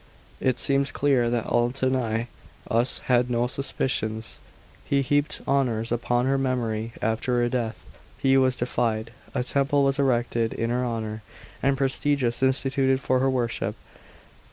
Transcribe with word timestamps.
It 0.39 0.59
seems 0.59 0.91
clear 0.91 1.29
that 1.29 1.45
Autonii 1.45 2.25
us 2.71 2.97
had 3.05 3.29
no 3.29 3.43
suspi 3.43 3.85
cions. 3.87 4.39
He 4.83 5.03
heaped 5.03 5.41
honours 5.47 5.91
upon 5.91 6.25
her 6.25 6.39
memory 6.39 6.93
after 7.03 7.37
her 7.37 7.49
death. 7.49 7.85
She 8.23 8.35
was 8.35 8.55
deified; 8.55 9.11
a 9.35 9.43
temple 9.43 9.83
was 9.83 9.99
erected 9.99 10.53
in 10.53 10.71
her 10.71 10.83
honour, 10.83 11.21
and 11.61 11.77
priestesses 11.77 12.41
instituted 12.41 12.99
for 12.99 13.19
her 13.19 13.29
worship. 13.29 13.75